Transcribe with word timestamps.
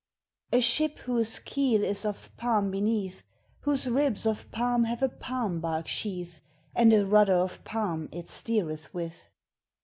A 0.51 0.61
ship 0.61 0.97
whose 0.97 1.37
keel 1.37 1.83
is 1.83 2.05
of 2.05 2.35
palm 2.35 2.71
beneath, 2.71 3.23
Whose 3.59 3.87
ribs 3.87 4.25
of 4.25 4.49
palm 4.49 4.85
have 4.85 5.03
a 5.03 5.09
palm 5.09 5.59
bark 5.59 5.87
sheath, 5.87 6.41
And 6.75 6.91
a 6.91 7.05
rudder 7.05 7.37
of 7.37 7.63
palm 7.65 8.09
it 8.11 8.25
steeretb 8.25 8.91
with. 8.95 9.29